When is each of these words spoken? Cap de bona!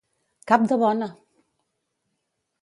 Cap 0.51 0.63
de 0.71 0.77
bona! 0.83 1.11